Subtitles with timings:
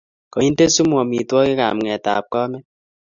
[0.33, 2.65] Koinde sumu amitwokik ab nget ab kamet.